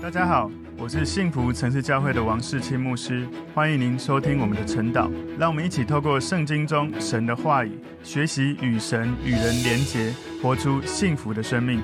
[0.00, 0.48] 大家好，
[0.78, 5.10] 我是幸福城市教会的王世清牧师，欢迎您收听我们的晨祷。
[5.36, 7.72] 让我们一起透过圣经中神的话语，
[8.04, 11.82] 学习与神与人连结，活出幸福的生命。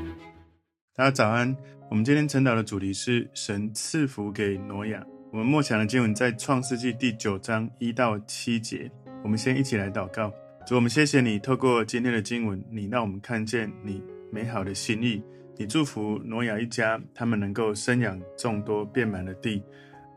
[0.95, 1.55] 大家早安，
[1.91, 5.05] 我们今天晨祷的主题是神赐福给挪亚。
[5.33, 8.89] 我们默想的经文在创世纪第九章一到七节。
[9.25, 10.33] 我们先一起来祷告，
[10.65, 14.01] 主，我们谢谢你，透过今天的经文，你让我们看见你
[14.31, 15.21] 美好的心意。
[15.57, 19.63] 你祝福挪亚一家，他们能够生养众多，遍满了地；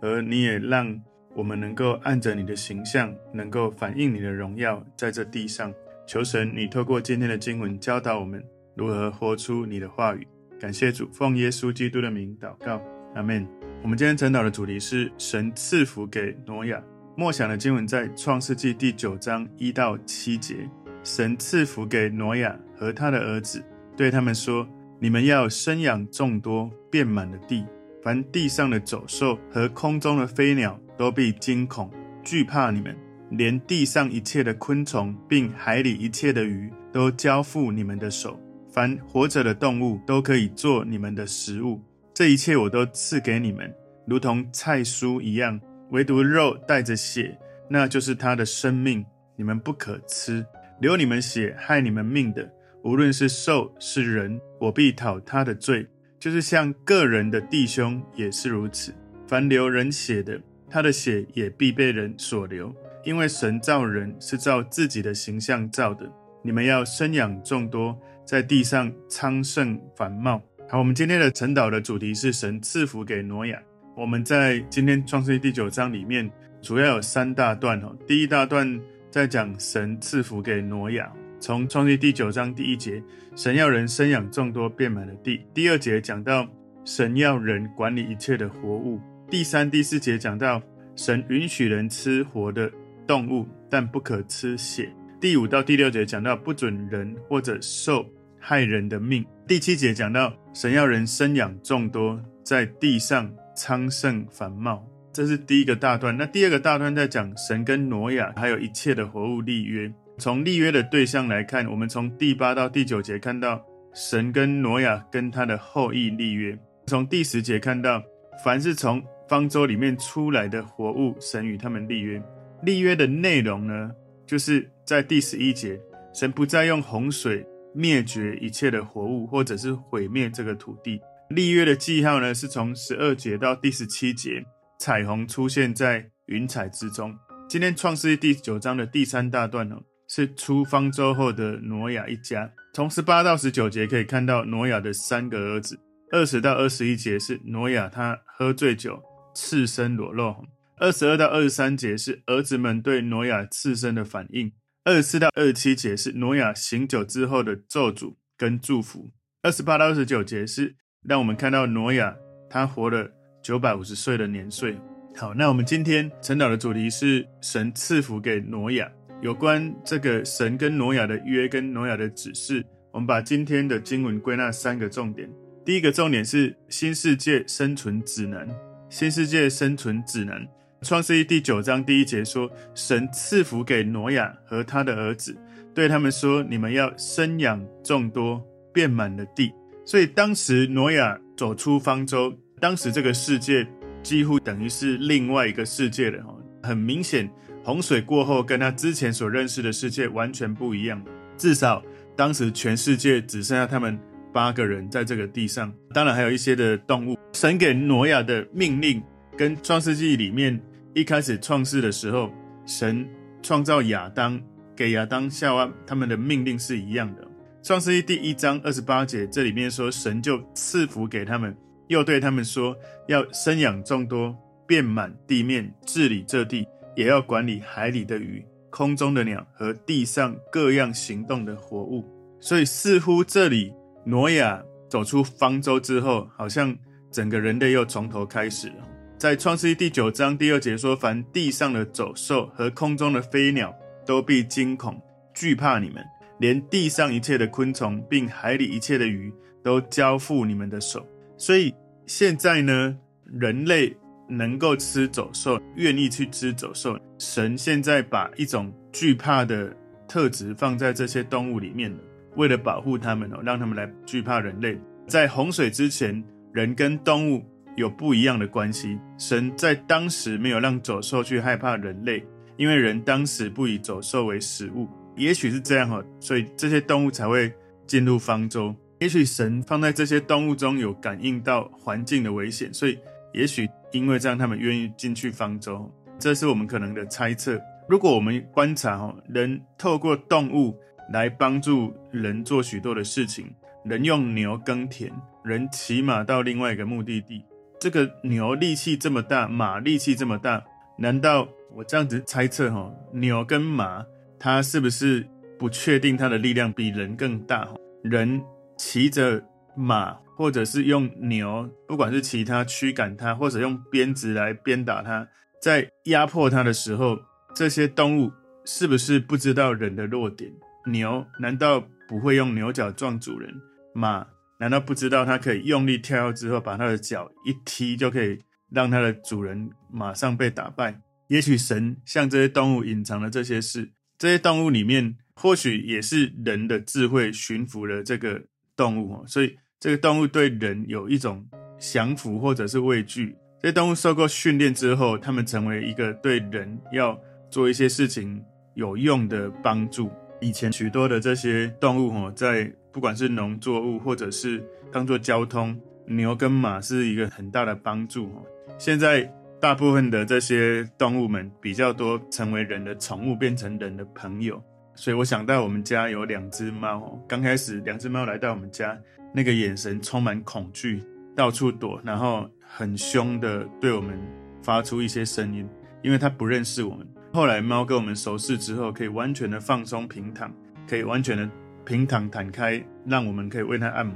[0.01, 0.99] 而你也让
[1.35, 5.71] 我们能够按着你的形象，能够反映你的荣耀，在这地上。
[6.07, 8.43] 求神，你透过今天的经文教导我们
[8.75, 10.27] 如何活出你的话语。
[10.59, 12.81] 感谢主，奉耶稣基督的名祷告，
[13.13, 13.47] 阿门。
[13.83, 16.81] 我们今天晨祷的主题是神赐福给挪亚。
[17.15, 20.67] 默想的经文在创世纪第九章一到七节。
[21.03, 23.63] 神赐福给挪亚和他的儿子，
[23.95, 24.67] 对他们说。
[24.99, 27.63] 你们要生养众多，遍满了地。
[28.01, 31.91] 凡地上的走兽和空中的飞鸟都必惊恐，
[32.23, 32.97] 惧怕你们。
[33.29, 38.39] 连地上一切的昆虫，并海里一切的鱼，都交付你们的手。
[38.71, 41.81] 凡活着的动物，都可以做你们的食物。
[42.13, 43.71] 这一切我都赐给你们，
[44.07, 45.59] 如同菜蔬一样。
[45.91, 47.37] 唯独肉带着血，
[47.69, 50.45] 那就是他的生命，你们不可吃。
[50.79, 52.49] 流你们血，害你们命的。
[52.87, 55.85] 无论是兽是人，我必讨他的罪，
[56.17, 58.93] 就是像个人的弟兄也是如此。
[59.27, 66.09] 凡流人血的，他的血也必被人所流，因为神造人是照自己的形象造的。
[66.41, 70.41] 你们要生养众多，在地上昌盛繁茂。
[70.69, 73.61] 好，我们今天的晨祷的主题是神赐福给挪亚。
[73.97, 77.93] 我们在今天创世记第九章里面，主要有三大段哦。
[78.07, 78.79] 第一大段
[79.11, 81.11] 在讲神赐福给挪亚。
[81.39, 83.01] 从创世第九章第一节，
[83.35, 85.41] 神要人生养众多，遍满了地。
[85.53, 86.47] 第二节讲到
[86.83, 88.99] 神要人管理一切的活物。
[89.29, 90.61] 第三、第四节讲到
[90.95, 92.71] 神允许人吃活的
[93.05, 94.91] 动物，但不可吃血。
[95.21, 98.05] 第五到第六节讲到不准人或者兽
[98.39, 99.23] 害人的命。
[99.47, 104.83] 第七节讲到神要人生养众多，在地上昌盛繁茂。
[105.13, 106.17] 这是第一个大段。
[106.17, 109.91] 那第二个大段在讲神跟挪亚还有一切的活物立约。
[110.19, 113.63] 从立约的对象来看，我们从第八到第九节看到
[113.93, 116.55] 神跟挪亚跟他的后裔立约；
[116.87, 118.01] 从第十节看到，
[118.43, 122.19] 凡是从方舟里面出来的活物，神与他们立约。
[122.63, 123.91] 立约的内容呢，
[124.25, 125.79] 就是在第十一节，
[126.15, 127.45] 神不再用洪水
[127.75, 130.99] 灭绝一切的活物，或者是毁灭这个土地。
[131.29, 134.43] 立约的记号呢，是从十二节到第十七节，
[134.79, 137.15] 彩虹出现在云彩之中。
[137.47, 139.77] 今天创世记第九章的第三大段呢。
[140.07, 145.79] 是出方舟后的挪亚一家，从十八到十九节可以看到挪亚的三个儿子。
[146.11, 149.03] 二十到二十一节是挪亚他喝醉酒，
[149.35, 150.33] 赤身裸露。
[150.77, 154.53] 二十二到二十三节是儿子们对挪亚赤身的反应。
[154.85, 159.11] 二十四到二十七节是挪亚醒酒之后的咒诅跟祝福。
[159.41, 162.15] 二十八到二十九节是让我们看到挪亚
[162.49, 163.09] 他活了
[163.43, 164.77] 九百五十岁的年岁。
[165.17, 168.89] 好，那我们今天晨祷的主题是神赐福给挪亚。
[169.19, 175.27] 有关这个神跟挪亚的约跟挪亚的指示，我们把今天的经文归纳三个重点。
[175.65, 178.47] 第一个重点是新世界生存指南。
[178.89, 180.47] 新世界生存指南，
[180.83, 185.35] 创世记第九章第一节说，神赐福给挪亚和他的儿子，
[185.73, 188.41] 对他们说：你们要生养众多，
[188.71, 189.51] 遍满了地。
[189.83, 193.67] 所以当时挪亚走出方舟，当时这个世界
[194.01, 196.23] 几乎等于是另外一个世界了，
[196.61, 197.29] 很明显。
[197.67, 201.03] 洪水过后，跟他之前所认识的世界完全不一样。
[201.37, 201.83] 至少
[202.15, 203.99] 当时全世界只剩下他们
[204.33, 207.17] 八个人在这个地上，当然还有一些的动物。
[207.33, 209.03] 神给挪亚的命令，
[209.37, 210.57] 跟创世纪里面
[210.93, 212.31] 一开始创世的时候，
[212.65, 213.05] 神
[213.43, 214.41] 创造亚当，
[214.73, 217.27] 给亚当夏娃他们的命令是一样的。
[217.61, 221.53] 创世纪第一章二十八节，这里面说，神就赐福给他们，
[221.89, 222.73] 又对他们说，
[223.09, 224.33] 要生养众多，
[224.65, 226.65] 遍满地面，治理这地。
[226.97, 232.03] 也要管理海里的鱼、空中的鸟和地上各样行动的活物。
[232.39, 233.71] 所以，似乎这里
[234.03, 236.75] 挪亚走出方舟之后，好像
[237.11, 238.87] 整个人类又从头开始了。
[239.15, 243.71] 在创世记第九章第二节说：“凡地上的走兽和空中的飞鸟，
[244.03, 244.99] 都必惊恐
[245.35, 246.03] 惧怕你们；
[246.39, 249.31] 连地上一切的昆虫，并海里一切的鱼，
[249.63, 251.05] 都交付你们的手。”
[251.37, 251.71] 所以
[252.07, 253.95] 现在呢，人类。
[254.27, 256.99] 能够吃走兽，愿意去吃走兽。
[257.17, 259.75] 神现在把一种惧怕的
[260.07, 261.97] 特质放在这些动物里面了，
[262.35, 264.79] 为了保护他们哦，让他们来惧怕人类。
[265.07, 267.43] 在洪水之前，人跟动物
[267.75, 268.99] 有不一样的关系。
[269.17, 272.25] 神在当时没有让走兽去害怕人类，
[272.57, 274.87] 因为人当时不以走兽为食物。
[275.15, 277.51] 也许是这样哈，所以这些动物才会
[277.87, 278.75] 进入方舟。
[278.99, 282.97] 也许神放在这些动物中有感应到环境的危险，所以
[283.33, 285.91] 也许因为这样，他们愿意进去方舟。
[286.19, 287.59] 这是我们可能的猜测。
[287.87, 290.77] 如果我们观察哈，人透过动物
[291.11, 293.53] 来帮助人做许多的事情，
[293.85, 295.11] 人用牛耕田，
[295.43, 297.45] 人骑马到另外一个目的地。
[297.79, 300.63] 这个牛力气这么大，马力气这么大，
[300.97, 302.93] 难道我这样子猜测哈？
[303.13, 304.05] 牛跟马，
[304.39, 305.27] 它是不是
[305.57, 307.67] 不确定它的力量比人更大？
[308.03, 308.41] 人。
[308.79, 309.43] 骑着
[309.77, 315.27] 马，或者是用牛，不管是其他驱赶它，或者用鞭子来鞭打它，
[315.61, 317.19] 在压迫它的时候，
[317.53, 318.31] 这些动物
[318.65, 320.51] 是不是不知道人的弱点？
[320.87, 323.53] 牛难道不会用牛角撞主人？
[323.93, 324.25] 马
[324.59, 328.39] 难道不知道它可以用力跳之后，把它的脚一踢，就可以
[328.71, 330.99] 让它的主人马上被打败？
[331.27, 338.43] 也许神向这些动物隐藏了这些事，这些动物里面或许也是人的智慧驯服了这个。
[338.77, 341.45] 动物，所以这个动物对人有一种
[341.77, 343.35] 降服或者是畏惧。
[343.61, 347.19] 这些动物受过训练之后，它们成为一个对人要
[347.51, 348.43] 做一些事情
[348.73, 350.09] 有用的帮助。
[350.39, 358.31] 以前许多的这些动物，哈，在不管是农作物或者是当做交通，牛跟马是一个很大的帮助。
[358.79, 364.61] 现在大部分的这些动物们比较多成为人的宠物，变成人的朋友。
[364.95, 368.97] 所以我想到我们家有两只猫，刚开始两只猫来到我们家，
[369.33, 371.03] 那个眼神充满恐惧，
[371.35, 374.17] 到处躲，然后很凶的对我们
[374.61, 375.67] 发出一些声音，
[376.01, 377.07] 因为它不认识我们。
[377.33, 380.51] 后来猫跟我们熟识之后，可以完全的放松平躺，
[380.87, 381.49] 可以完全的
[381.85, 384.15] 平躺坦开，让我们可以为它按摩。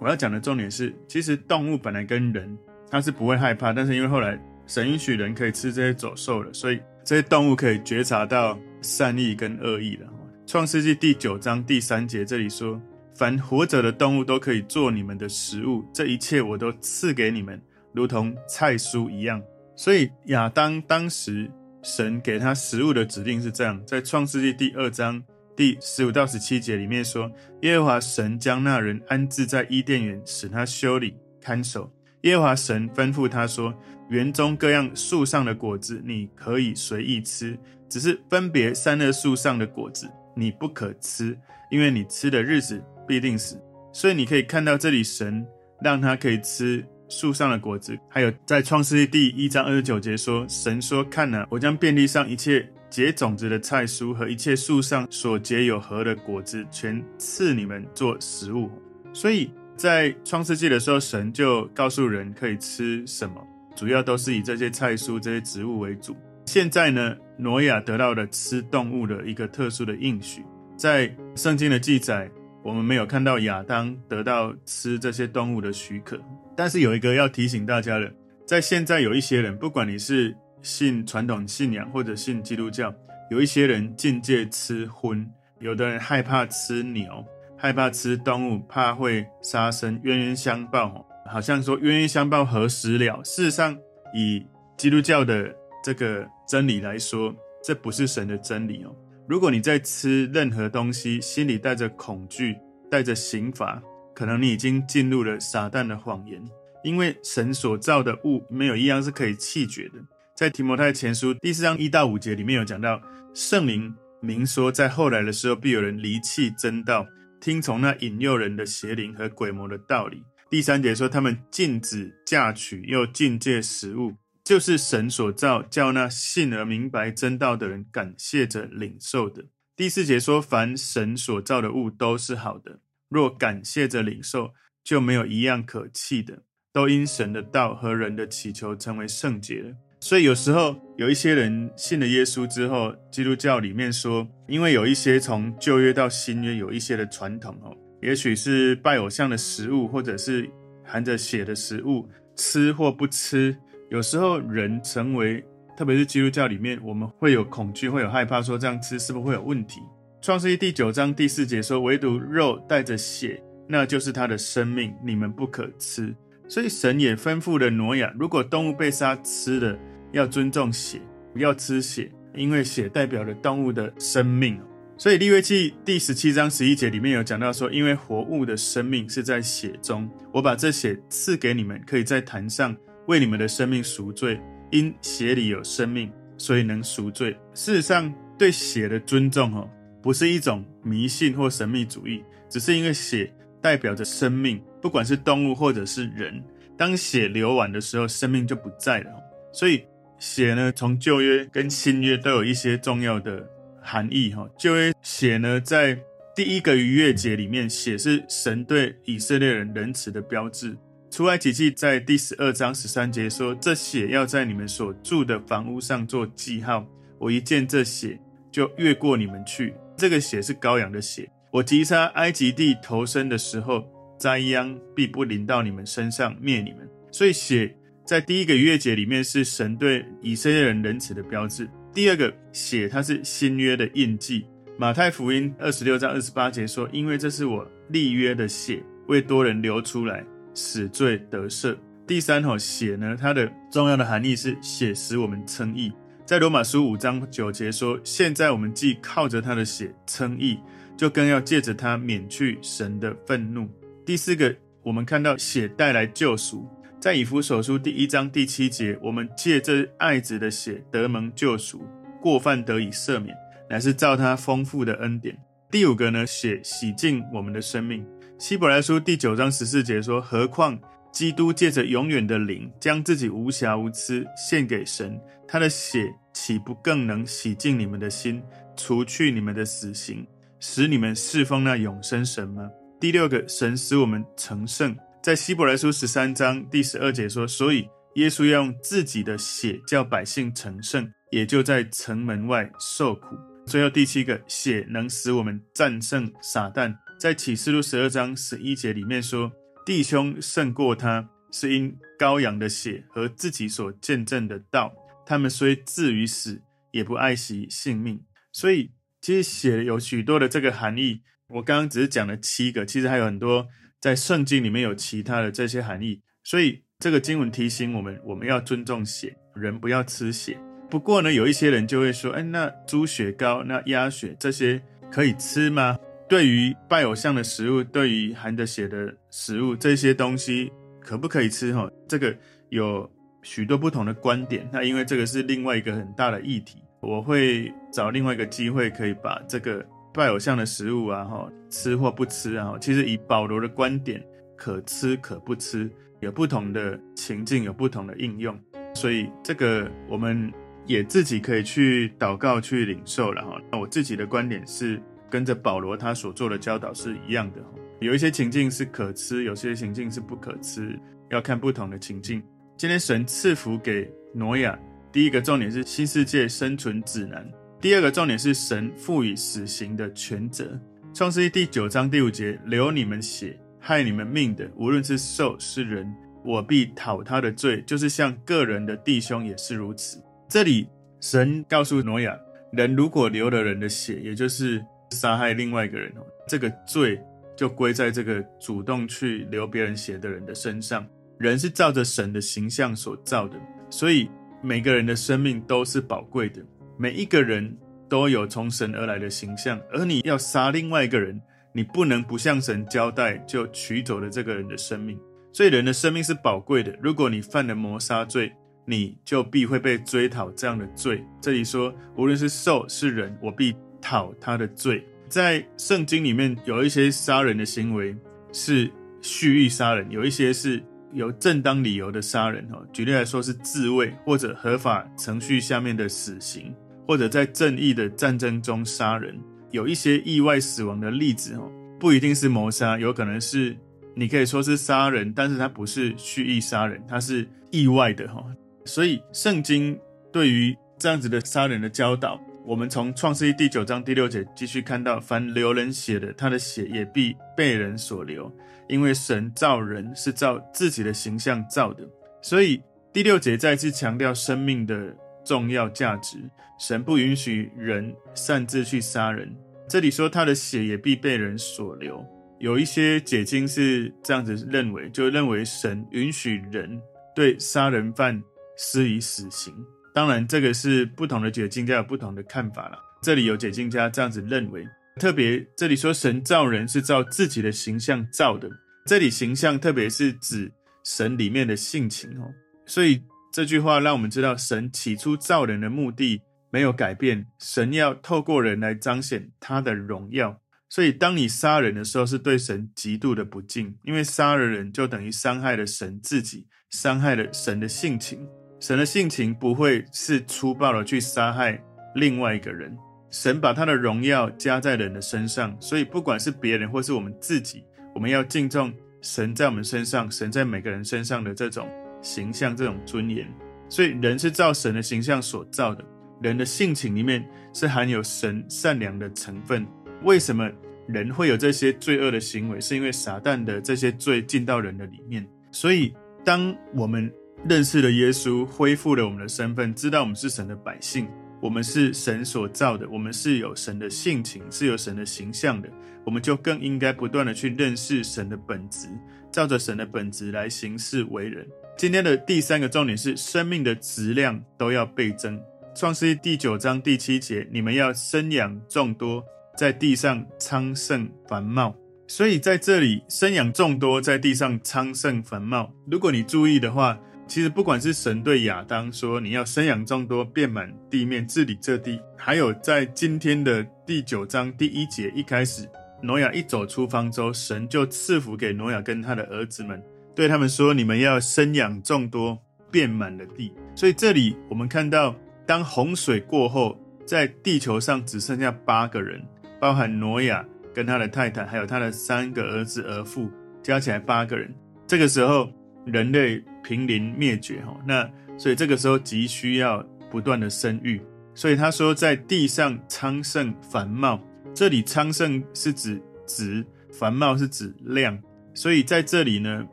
[0.00, 2.56] 我要讲的重点是，其实动物本来跟人
[2.90, 10.06] 它是不会害怕，但是因为后来神允许人可以吃这些走兽了，所以这些动物可以觉察到善意跟恶意了。
[10.46, 12.80] 创世纪第九章第三节，这里说
[13.14, 17.60] ：“凡活着的动物都可以做你们的食物，这一切我都赐给你们，
[17.92, 19.42] 如同菜蔬一样。”
[19.76, 21.50] 所以亚当当时
[21.82, 25.22] 神给他食物的指令是这样，在创世纪第二章
[25.56, 27.30] 第十五到十七节里面说
[27.62, 31.90] ：“耶和华神将那人安置在伊甸园，使他修理看守。
[32.22, 33.74] 耶和华神吩咐他说：
[34.10, 37.58] 园中各样树上的果子你可以随意吃，
[37.88, 41.36] 只是分别善恶树上的果子。”你不可吃，
[41.70, 43.60] 因为你吃的日子必定死。
[43.92, 45.44] 所以你可以看到这里，神
[45.82, 47.98] 让他可以吃树上的果子。
[48.08, 58.70] 还有在创世纪第一章二十九节说：“神说，看哪，我将遍地上一切结种子的菜蔬和一切树上所结有核的果子，全赐你们做食物。”
[59.12, 66.16] 所以在创世纪的时候，神就告诉人可以吃什么，主要都是以这些菜蔬、这些植物为主。
[66.46, 70.44] 现在呢，挪亚得到了吃动物的一个特殊的应许，
[70.76, 72.30] 在圣经的记载，
[72.62, 76.20] 我们没有看到亚当得到吃这些动物的许可。
[76.56, 78.12] 但是有一个要提醒大家的，
[78.46, 82.94] 在现在有一些人，不管你是信传统信仰或者信基督教，
[83.30, 85.26] 有一些人禁戒吃荤，
[85.58, 87.24] 有的人害怕吃牛，
[87.56, 93.22] 害怕吃动物，怕会杀生，冤冤相报，好像说冤冤相报何时了？
[93.22, 93.76] 事实上，
[94.14, 94.46] 以
[94.76, 96.26] 基督教的这个。
[96.50, 98.92] 真理来说，这不是神的真理哦。
[99.30, 102.56] 如果你在吃任何东西，心里带着恐惧、
[102.90, 103.80] 带着刑罚，
[104.12, 106.44] 可能你已经进入了撒旦的谎言。
[106.82, 110.00] 因为神所造的物没有一样是可以弃绝的。
[110.34, 113.00] 在提摩太前书第四章一到五节里面有讲到，
[113.32, 117.06] 圣灵明说，在后来的时候必有人离弃真道，
[117.40, 120.24] 听从那引诱人的邪灵和鬼魔的道理。
[120.50, 124.14] 第三节说，他们禁止嫁娶，又禁戒食物。
[124.50, 129.44] 就是神所造，叫那信而明白真道的人感谢着领受的。
[129.76, 134.50] 第四节说，凡神所造的物都是好的，若感谢着领受，
[134.82, 136.42] 就没有一样可弃的，
[136.72, 139.70] 都因神的道和人的祈求成为圣洁了。
[140.00, 150.50] 所以有时候有一些人信了耶稣之后，基督教里面说，因为有一些从旧约到新约有一些的传统哦，也许是拜偶像的食物，或者是
[150.84, 153.56] 含着血的食物，吃或不吃。
[153.90, 155.44] 有时候人成为，
[155.76, 159.80] 特别是基督教里面，我们会有恐惧，会有害怕，说这样吃是不是会有问题？
[160.22, 166.14] 创世记第九章第四节说，唯独肉带着血，那就是他的生命，你们不可吃。
[166.46, 169.76] 所以神也吩咐了挪亚，如果动物被杀吃了，
[170.12, 171.00] 要尊重血，
[171.32, 174.60] 不要吃血，因为血代表了动物的生命。
[174.96, 182.76] 所以利未记第十七章十一节里面有讲到说，因为活物的生命是在血中，我把这血赐给你们，可以在坛上。
[183.10, 184.40] 为你们的生命赎罪，
[184.70, 187.36] 因血里有生命，所以能赎罪。
[187.54, 189.68] 事实上，对血的尊重，哦，
[190.00, 196.40] 不是一种迷信或神秘主义，只是因为血代表着生命，不管是动物或者是人，
[196.78, 199.10] 当血流完的时候，生命就不在了。
[199.52, 199.82] 所以，
[200.20, 203.44] 血呢，从旧约跟新约都有一些重要的
[203.82, 204.48] 含义，哈。
[204.56, 205.98] 旧约血呢，在
[206.36, 210.76] 第一个逾越节里面，血是神对以色列人仁慈的标志。
[211.10, 216.86] 出埃及记在第十二章十三节说：“这血要在你们所住的房屋上做记号，
[217.18, 218.16] 我一见这血，
[218.52, 219.74] 就越过你们去。
[219.96, 221.28] 这个血是羔羊的血。
[221.50, 223.84] 我击杀埃及地头生的时候，
[224.20, 226.88] 灾殃必不临到你们身上，灭你们。
[227.10, 227.76] 所以血
[228.06, 231.68] 在第一个月节里面是神对以色列人仁慈的标志。
[231.92, 234.46] 第二个血，它是新约的印记。
[234.78, 241.76] 马太福音二十六章二十八节说：因为这是我立约的血，为多人流出来。”死罪得赦。
[242.06, 245.92] 第三吼血呢，它的重要的含义是血使我们称义。
[246.26, 250.58] 在罗马书五章九节说：现在我们既靠着他的血称义，
[250.96, 253.68] 就更要借着他免去神的愤怒。
[254.04, 256.68] 第四个，我们看到血带来救赎。
[257.00, 261.82] 在以弗所书第一章第七节，我们借这爱子的血得蒙救赎，
[262.20, 263.34] 过犯得以赦免，
[263.68, 265.36] 乃是照他丰富的恩典。
[265.70, 268.04] 第五个呢，血洗净我们的生命。
[268.40, 270.76] 希伯来书第九章十四节说：“何况
[271.12, 278.42] 基督借着永远的灵，将自己无瑕无疵献给神，他的血岂不更能洗净你们的心，
[278.74, 280.26] 除去你们的死刑，
[280.58, 293.36] 使你们侍奉那永生神吗？”第六个，神使我们成圣，在希伯来书十三章第十二节说：“所以耶稣要用自己的血叫百姓成圣，也就在城门外受苦。”
[293.68, 296.96] 最后第七个，血能使我们战胜撒旦。
[297.20, 299.52] 在启示录十二章十一节里面说，
[299.84, 304.94] 弟兄胜过他，是因羔羊的血和自己所见证的道。
[305.26, 306.62] 他们虽至于死，
[306.92, 308.24] 也不爱惜性命。
[308.54, 311.20] 所以，其实血有许多的这个含义。
[311.48, 313.68] 我刚刚只是讲了七个，其实还有很多
[314.00, 316.22] 在圣经里面有其他的这些含义。
[316.42, 320.58] 所以，这个经文提醒我们，我们要尊重血，人不要吃血。
[320.88, 324.80] 不过呢，有一些人就会说，哎，那猪血糕、那鸭血这些
[325.12, 325.98] 可以吃吗？
[326.30, 330.70] 对于拜偶像的食物，对于含着血的食物，这些东西
[331.00, 331.74] 可不可以吃？
[331.74, 332.32] 哈，这个
[332.68, 333.10] 有
[333.42, 334.64] 许多不同的观点。
[334.72, 339.84] 那因为这个是另外一个很大的议题，我会找另外一个机会，可以把这个
[340.14, 344.24] 拜偶像的食物啊，哈，吃或不吃啊，其实以保罗的观点，
[344.56, 348.56] 可吃可不吃，有不同的情境，有不同的应用，
[348.94, 350.48] 所以这个我们
[350.86, 353.60] 也自己可以去祷告去领受了哈。
[353.72, 355.02] 那我自己的观点是。
[355.30, 357.60] 跟着保罗他所做的教导是一样的，
[358.00, 360.98] 有一些情境是可吃，有些情境是不可吃，
[361.30, 362.42] 要看不同的情境。
[362.76, 364.78] 今天神赐福给挪亚，
[365.12, 367.48] 第一个重点是新世界生存指南，
[367.80, 370.78] 第二个重点是神赋予死刑的权责。
[371.14, 376.12] 创世记第九章第五节，流你们血、害你们命的，无论是兽是人，
[376.44, 380.22] 我必讨他的罪，就是像个人的弟兄也是如此。
[380.48, 380.88] 这里
[381.20, 382.36] 神告诉挪亚，
[382.72, 386.12] 人如果流了人的血，也就是杀害另外一个人，
[386.46, 387.20] 这个罪
[387.56, 391.06] 就归在这个主动去流别人血的人的身上。
[391.38, 393.56] 人是照着神的形象所造的，
[393.88, 394.30] 所以
[394.62, 396.62] 每个人的生命都是宝贵的。
[396.98, 397.76] 每一个人
[398.08, 401.40] 都有从神而来的形象，而你要杀另外一个人，
[401.72, 405.18] 你不能不向神交代，就取走了这个人的生命。
[405.52, 406.94] 所以人的生命是宝贵的。
[407.00, 408.52] 如果你犯了谋杀罪，
[408.84, 411.24] 你就必会被追讨这样的罪。
[411.40, 413.74] 这里说，无论是兽是人，我必。
[414.00, 418.16] 讨他的罪，在圣经里面有一些杀人的行为
[418.52, 418.90] 是
[419.20, 422.66] 蓄意杀人，有一些是有正当理由的杀人。
[422.68, 426.74] 哈，举例来说是自卫或者合法程序下面的死刑，
[427.06, 429.38] 或者在正义的战争中杀人。
[429.70, 431.62] 有一些意外死亡的例子，哈，
[431.98, 433.76] 不一定是谋杀，有可能是
[434.16, 438.26] 你可以说是杀人，但是他不是蓄意杀人，他是意外的。
[438.26, 438.44] 哈，
[438.84, 439.96] 所以圣经
[440.32, 442.40] 对于这样子的杀人的教导。
[442.64, 448.52] 我们从创世记第九章第六节继续看到，凡流人血的，他的血也必被人所流，
[448.88, 452.06] 因为神造人是照自己的形象造的。
[452.42, 456.38] 所以第六节再次强调生命的重要价值。
[456.78, 459.54] 神不允许人擅自去杀人。
[459.86, 462.24] 这里说他的血也必被人所流，
[462.58, 466.98] 有一些解经是这样子认为，就认为神允许人
[467.34, 468.42] 对杀人犯
[468.78, 469.74] 施以死刑。
[470.12, 472.98] 当然，这个是不同的解经家有不同的看法了。
[473.22, 474.86] 这里有解经家这样子认为，
[475.20, 478.68] 特别这里说神造人是照自己的形象造的，
[479.06, 480.72] 这里形象特别是指
[481.04, 482.50] 神里面的性情哦。
[482.86, 486.40] 所以这句话让我们知道，神起初造人的目的
[486.70, 490.60] 没有改变，神要透过人来彰显他的荣耀。
[490.88, 498.44] 所以，当你杀人的时候，是对神极度的不敬，因为杀了人就等于伤害了神自己，伤害了神的性情。
[498.80, 501.78] 神的性情不会是粗暴的去杀害
[502.14, 502.96] 另外一个人。
[503.28, 507.84] 神把他的荣耀加在人的身上，所以不管是别人或是我们自己，
[508.14, 511.88] 我们要敬重神在我们身上，神在每个人身上的这种
[512.22, 513.46] 形象、这种尊严。
[513.88, 516.02] 所以，人是照神的形象所造的，
[516.42, 519.86] 人的性情里面是含有神善良的成分。
[520.24, 520.68] 为什么
[521.06, 522.80] 人会有这些罪恶的行为？
[522.80, 525.46] 是因为撒旦的这些罪进到人的里面。
[525.70, 526.12] 所以，
[526.44, 527.32] 当我们
[527.68, 531.28] 认识了耶稣，恢复了我们的身份，知道我们是神的百姓，
[531.60, 535.88] 我们是神所造的，我们是有神的性情，是有神的形象的，
[536.24, 539.08] 我们就更应该不断的去认识神的本质，
[539.52, 541.66] 照着神的本质来行事为人。
[541.96, 545.60] 今天的第三个重点是，生命的质量都要倍增。
[545.94, 549.44] 创世记第九章第七节，你们要生养众多。
[549.76, 551.94] 在地上昌盛繁茂，
[552.26, 555.90] 所以在这里生养众多，在地上昌盛繁茂。
[556.10, 557.18] 如果你注意的话，
[557.50, 565.84] 其实不管是神对亚当说你要生养众多，遍满地面，治理这地，还有在今天的第九章第一节一开始，
[566.22, 570.00] 挪亚一走出方舟，神就赐福给挪亚跟他的儿子们，
[570.32, 572.56] 对他们说：你们要生养众多，
[572.88, 573.74] 遍满了地。
[573.96, 575.34] 所以这里我们看到，
[575.66, 579.42] 当洪水过后，在地球上只剩下八个人。
[579.80, 580.64] 包含挪亚
[580.94, 583.50] 跟他的太太，还有他的三个儿子儿妇，
[583.82, 584.72] 加起来八个人。
[585.04, 585.68] 这个时候，
[586.06, 591.20] 人类濒临灭绝，哈，那所以这个时候急需要不断的生育。
[591.54, 594.40] 所以他说，在地上昌盛繁茂，
[594.72, 598.38] 这里昌盛是指质，繁茂是指量。
[598.74, 599.86] 所以在这里呢，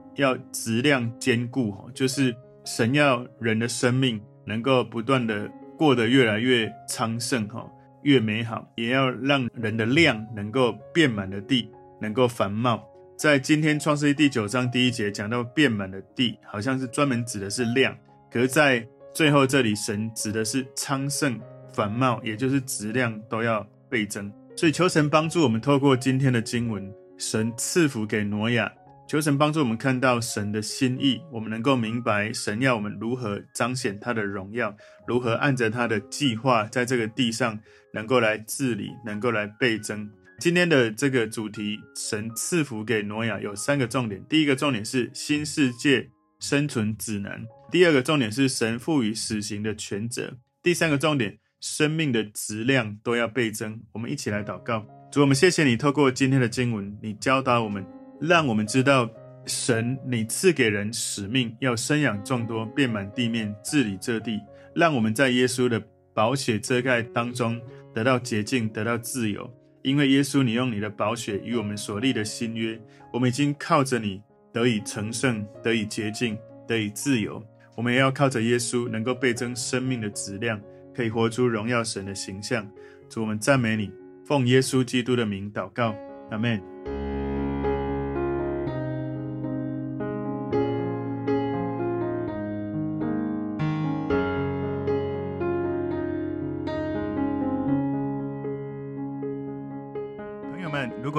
[0.15, 7.69] 要质量兼顾，哈，就是神要人的生命能够不断的过得越来越昌盛，哈。
[8.04, 11.69] 越美好，也要让人的量能够遍满的地，
[12.00, 12.82] 能够繁茂。
[13.17, 17.97] 在今天创世记第九章第一节讲到遍满的地，好像是专门指的是量，
[18.32, 21.39] 可是，在最后这里，神指的是昌盛
[21.73, 24.32] 繁茂，也就是质量都要倍增。
[24.56, 28.71] 所以求神帮助我们，透过今天的经文，神赐福给挪亚。
[29.08, 34.75] 求神帮助我们看到神的心意，我们能够明白神要我们如何彰显他的荣耀，
[35.08, 37.58] 如何按着他的计划在这个地上
[37.93, 40.08] 能够来治理，能够来倍增。
[40.39, 46.08] 今天的这个主题，神赐福给挪亚有三个重点：第一个重点是新世界
[46.39, 53.82] 生存指南；第二个重点是神赋予死刑的权责；第三个重点，生命的质量都要倍增。
[53.91, 57.86] 我们一起来祷告，主，我们谢谢你透过今天的经文，你教导我们。
[58.21, 59.10] 让我们知道，
[59.47, 64.39] 神，你赐给人使命，要生养众多，遍满地面，治理这地。
[64.76, 67.60] 让我们在耶稣的宝血遮盖当中，
[67.93, 69.52] 得到洁净，得到自由。
[69.88, 72.78] 因为耶稣，你用你的宝血与我们所立的新约，
[73.13, 74.21] 我们已经靠着你
[74.52, 77.41] 得以成圣，得以洁净，得以自由。
[77.73, 80.60] 我们也要靠着耶稣，能够倍增生命的质量，
[80.93, 82.69] 可以活出荣耀神的形象。
[83.08, 83.89] 主，我们赞美你，
[84.26, 85.95] 奉耶稣基督的名祷告，
[86.32, 86.77] 阿门。